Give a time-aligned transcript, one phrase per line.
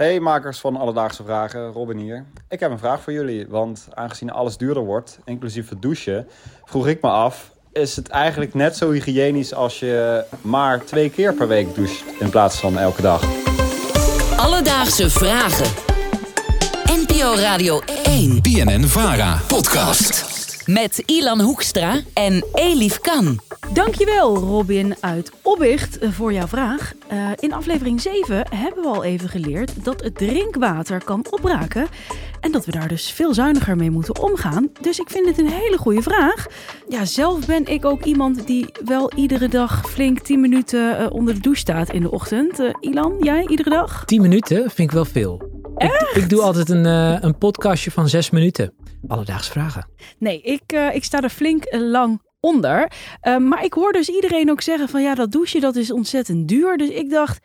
[0.00, 2.24] Hey makers van Alledaagse Vragen, Robin hier.
[2.48, 6.28] Ik heb een vraag voor jullie, want aangezien alles duurder wordt, inclusief het douchen,
[6.64, 11.34] vroeg ik me af, is het eigenlijk net zo hygiënisch als je maar twee keer
[11.34, 13.24] per week doucht in plaats van elke dag?
[14.36, 15.70] Alledaagse Vragen.
[16.84, 20.24] NPO Radio 1 BNN Vara podcast.
[20.66, 23.49] met Ilan Hoekstra en Elif Kan.
[23.72, 26.92] Dankjewel Robin uit Oppicht voor jouw vraag.
[27.08, 31.86] Eh, in aflevering 7 hebben we al even geleerd dat het drinkwater kan opraken.
[32.40, 34.70] En dat we daar dus veel zuiniger mee moeten omgaan.
[34.80, 36.46] Dus ik vind het een hele goede vraag.
[36.88, 41.34] Ja, zelf ben ik ook iemand die wel iedere dag flink 10 minuten eh, onder
[41.34, 42.58] de douche staat in de ochtend.
[42.58, 44.04] Eh, Ilan, jij iedere dag?
[44.04, 45.50] 10 minuten vind ik wel veel.
[45.76, 48.72] Ik, ik doe altijd een, eh, een podcastje van 6 minuten.
[49.08, 49.86] Alledaags vragen.
[50.18, 52.92] Nee, ik, eh, ik sta er flink eh, lang onder.
[53.20, 56.48] Eh, maar ik hoor dus iedereen ook zeggen van ja, dat douchen dat is ontzettend
[56.48, 56.76] duur.
[56.76, 57.38] Dus ik dacht,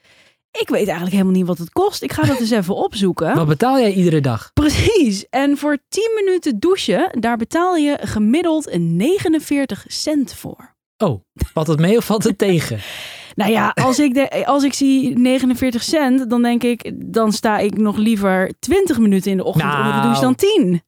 [0.61, 2.01] ik weet eigenlijk helemaal niet wat het kost.
[2.01, 3.35] Ik ga dat eens even opzoeken.
[3.35, 4.51] Wat betaal jij iedere dag?
[4.53, 5.25] Precies.
[5.29, 10.75] En voor 10 minuten douchen, daar betaal je gemiddeld een 49 cent voor.
[10.97, 11.21] Oh,
[11.53, 12.79] valt het mee of valt het tegen?
[13.35, 17.57] Nou ja, als ik, de, als ik zie 49 cent, dan denk ik, dan sta
[17.57, 20.81] ik nog liever 20 minuten in de ochtend onder de douche dan 10.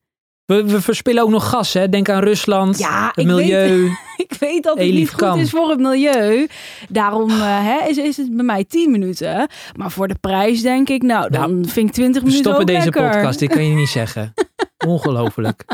[0.47, 1.89] We, we verspillen ook nog gas, hè?
[1.89, 3.81] Denk aan Rusland, Ja, het ik milieu.
[3.81, 3.91] Weet,
[4.27, 6.47] ik weet dat het niet goed is voor het milieu.
[6.89, 9.49] Daarom eh, hè, is, is het bij mij 10 minuten.
[9.75, 12.83] Maar voor de prijs denk ik, nou, dan vind ik 20 We minuten stoppen deze
[12.83, 13.11] lekker.
[13.11, 14.33] podcast, dit kan je niet zeggen.
[14.87, 15.65] Ongelooflijk.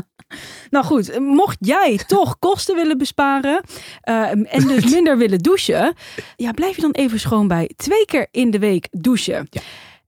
[0.69, 3.61] Nou goed, mocht jij toch kosten willen besparen
[4.01, 5.93] eh, en dus minder willen douchen,
[6.35, 9.47] ja, blijf je dan even schoon bij twee keer in de week douchen.
[9.49, 9.61] Ja.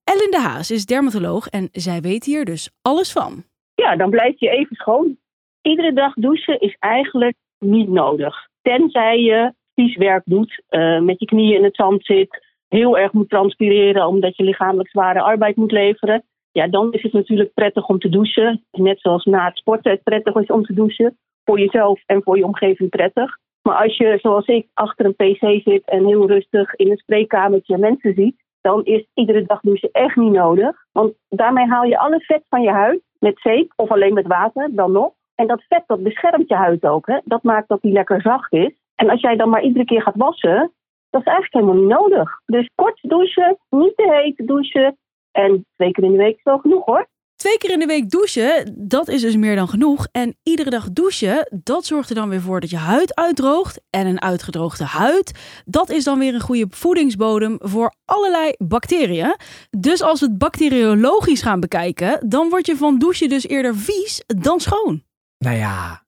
[0.03, 3.43] Ellen de Haas is dermatoloog en zij weet hier dus alles van.
[3.75, 5.17] Ja, dan blijf je even schoon.
[5.61, 8.47] Iedere dag douchen is eigenlijk niet nodig.
[8.61, 13.11] Tenzij je vies werk doet, eh, met je knieën in het zand zit, heel erg
[13.13, 16.23] moet transpireren omdat je lichamelijk zware arbeid moet leveren.
[16.51, 18.65] Ja, dan is het natuurlijk prettig om te douchen.
[18.71, 21.17] Net zoals na het sporten het prettig is om te douchen.
[21.43, 23.37] Voor jezelf en voor je omgeving prettig.
[23.61, 27.77] Maar als je, zoals ik, achter een pc zit en heel rustig in een spreekkamertje
[27.77, 30.85] mensen ziet, dan is iedere dag douchen echt niet nodig.
[30.91, 34.69] Want daarmee haal je alle vet van je huid met zeep of alleen met water,
[34.71, 35.13] dan nog.
[35.35, 37.07] En dat vet dat beschermt je huid ook.
[37.07, 37.19] Hè?
[37.23, 38.71] Dat maakt dat die lekker zacht is.
[38.95, 40.71] En als jij dan maar iedere keer gaat wassen,
[41.09, 42.39] dat is eigenlijk helemaal niet nodig.
[42.45, 44.97] Dus kort douchen, niet te heet douchen.
[45.31, 47.07] En twee keer in de week is wel genoeg hoor.
[47.45, 50.07] Twee keer in de week douchen, dat is dus meer dan genoeg.
[50.11, 53.81] En iedere dag douchen, dat zorgt er dan weer voor dat je huid uitdroogt.
[53.89, 55.31] En een uitgedroogde huid,
[55.65, 59.35] dat is dan weer een goede voedingsbodem voor allerlei bacteriën.
[59.77, 64.23] Dus als we het bacteriologisch gaan bekijken, dan word je van douchen dus eerder vies
[64.27, 65.03] dan schoon.
[65.37, 66.04] Nou ja,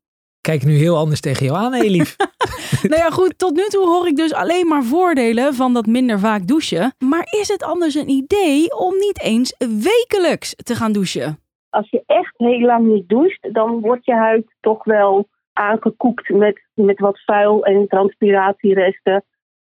[0.49, 2.15] kijk nu heel anders tegen jou aan, Elif.
[2.91, 6.19] nou ja, goed, tot nu toe hoor ik dus alleen maar voordelen van dat minder
[6.19, 6.93] vaak douchen.
[6.99, 9.55] Maar is het anders een idee om niet eens
[9.89, 11.37] wekelijks te gaan douchen?
[11.69, 16.61] Als je echt heel lang niet doucht, dan wordt je huid toch wel aangekoekt met,
[16.73, 19.23] met wat vuil en transpiratieresten.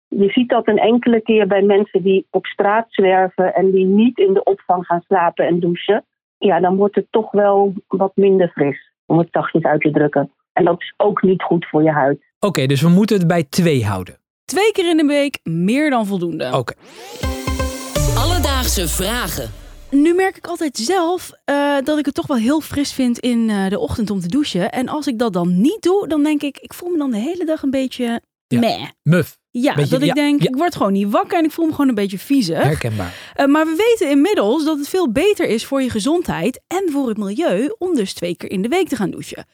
[0.08, 4.18] Je ziet dat een enkele keer bij mensen die op straat zwerven en die niet
[4.18, 6.04] in de opvang gaan slapen en douchen.
[6.38, 10.30] Ja, dan wordt het toch wel wat minder fris, om het zachtjes uit te drukken.
[10.52, 12.22] En dat is ook niet goed voor je huid.
[12.40, 14.16] Oké, dus we moeten het bij twee houden.
[14.44, 16.50] Twee keer in de week meer dan voldoende.
[16.58, 16.74] Oké.
[18.16, 19.50] Alledaagse Vragen.
[19.90, 23.50] Nu merk ik altijd zelf eh, dat ik het toch wel heel fris vind in
[23.50, 24.72] eh, de ochtend om te douchen.
[24.72, 27.16] En als ik dat dan niet doe, dan denk ik, ik voel me dan de
[27.16, 28.58] hele dag een beetje Ja.
[28.60, 28.84] meh.
[29.02, 30.48] Muf, Ja, Beetje- dat ik ja, denk, ja.
[30.48, 32.62] ik word gewoon niet wakker en ik voel me gewoon een beetje viezig.
[32.62, 33.32] herkenbaar.
[33.34, 37.08] Eh, maar we weten inmiddels dat het veel beter is voor je gezondheid en voor
[37.08, 39.46] het milieu om dus twee keer in de week te gaan douchen.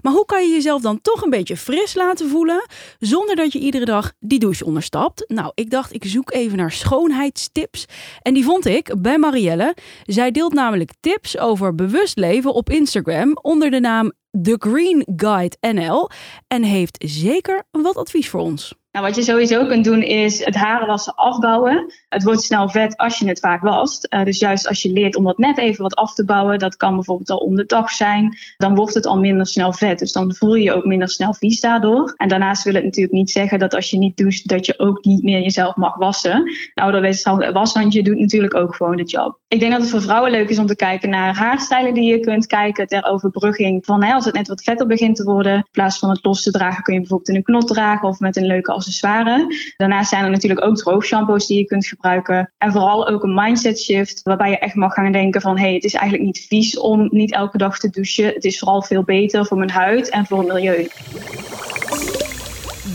[0.00, 2.66] Maar hoe kan je jezelf dan toch een beetje fris laten voelen
[2.98, 5.24] zonder dat je iedere dag die douche onderstapt?
[5.28, 7.84] Nou, ik dacht ik zoek even naar schoonheidstips
[8.22, 9.74] en die vond ik bij Marielle.
[10.04, 15.56] Zij deelt namelijk tips over bewust leven op Instagram onder de naam The Green Guide
[15.60, 16.10] NL
[16.46, 18.74] en heeft zeker wat advies voor ons.
[18.94, 21.92] Nou, wat je sowieso kunt doen is het harenwassen afbouwen.
[22.08, 24.04] Het wordt snel vet als je het vaak wast.
[24.04, 26.76] Eh, dus juist als je leert om dat net even wat af te bouwen, dat
[26.76, 29.98] kan bijvoorbeeld al om de dag zijn, dan wordt het al minder snel vet.
[29.98, 32.14] Dus dan voel je je ook minder snel vies daardoor.
[32.16, 35.04] En daarnaast wil het natuurlijk niet zeggen dat als je niet doucht, dat je ook
[35.04, 36.36] niet meer jezelf mag wassen.
[36.74, 37.22] Een ouderwets
[37.52, 39.38] washandje doet natuurlijk ook gewoon de job.
[39.48, 42.20] Ik denk dat het voor vrouwen leuk is om te kijken naar haarstijlen die je
[42.20, 45.54] kunt kijken ter overbrugging van hè, als het net wat vetter begint te worden.
[45.54, 48.18] In plaats van het los te dragen kun je bijvoorbeeld in een knot dragen of
[48.18, 49.72] met een leuke accessoire.
[49.76, 52.52] Daarnaast zijn er natuurlijk ook droogshampoos die je kunt gebruiken.
[52.58, 55.74] En vooral ook een mindset shift waarbij je echt mag gaan denken van hé, hey,
[55.74, 58.26] het is eigenlijk niet vies om niet elke dag te douchen.
[58.26, 60.88] Het is vooral veel beter voor mijn huid en voor het milieu.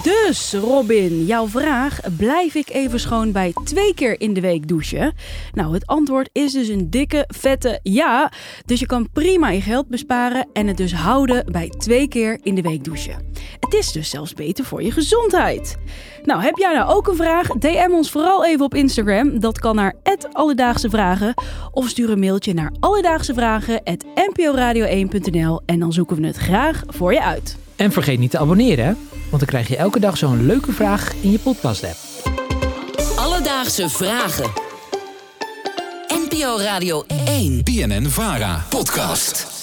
[0.04, 5.14] Dus Robin, jouw vraag: blijf ik even schoon bij twee keer in de week douchen?
[5.54, 8.32] Nou, het antwoord is dus een dikke, vette ja.
[8.66, 12.56] Dus je kan prima je geld besparen en het dus houden bij twee keer in
[12.56, 13.32] de week douchen.
[13.60, 15.78] Het is dus zelfs beter voor je gezondheid.
[16.24, 17.48] Nou, heb jij nou ook een vraag?
[17.48, 19.40] DM ons vooral even op Instagram.
[19.40, 19.96] Dat kan naar
[20.32, 21.34] Alledaagse Vragen.
[21.72, 27.58] Of stuur een mailtje naar alledaagsevragen.nporadio1.nl en dan zoeken we het graag voor je uit.
[27.76, 28.94] En vergeet niet te abonneren, hè?
[29.30, 31.98] Want dan krijg je elke dag zo'n leuke vraag in je podcast-app.
[33.16, 34.52] Alledaagse Vragen.
[36.08, 37.62] NPO Radio 1.
[37.64, 38.66] BNN Vara.
[38.70, 39.59] Podcast.